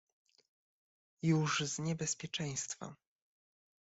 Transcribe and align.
"już 1.23 1.59
z 1.59 1.79
niebezpieczeństwa." 1.79 2.95